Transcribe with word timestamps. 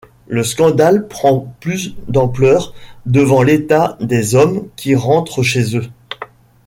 Le 0.27 0.41
scandale 0.43 1.07
prend 1.07 1.53
plus 1.59 1.95
d'ampleur, 2.07 2.73
devant 3.05 3.43
l’état 3.43 3.99
des 4.01 4.33
hommes 4.33 4.67
qui 4.75 4.95
rentrent 4.95 5.43
chez 5.43 5.77
eux. 5.77 5.85